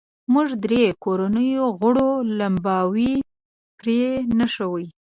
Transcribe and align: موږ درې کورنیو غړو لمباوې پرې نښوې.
موږ 0.33 0.49
درې 0.65 0.83
کورنیو 1.03 1.65
غړو 1.79 2.09
لمباوې 2.37 3.13
پرې 3.79 4.01
نښوې. 4.37 4.85